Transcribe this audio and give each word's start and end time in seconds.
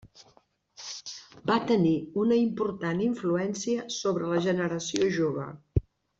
Va 1.51 1.57
tenir 1.71 1.91
una 2.21 2.39
important 2.45 3.03
influència 3.09 3.85
sobre 3.99 4.31
la 4.33 4.41
generació 4.49 5.13
jove. 5.21 5.47